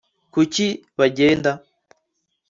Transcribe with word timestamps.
kuki 0.33 0.65
bagenda 0.99 1.51